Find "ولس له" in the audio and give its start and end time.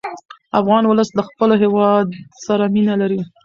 0.85-1.23